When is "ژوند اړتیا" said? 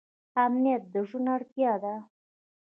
1.07-1.73